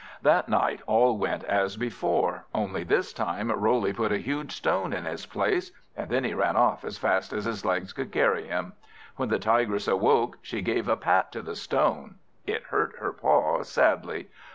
[0.23, 5.05] That night all went as before; only this time Roley put a huge stone in
[5.05, 8.73] his place, and then he ran off as fast as his legs could carry him.
[9.17, 12.15] When the Tigress awoke, she gave a pat to the stone:
[12.47, 14.29] it hurt her paw sadly.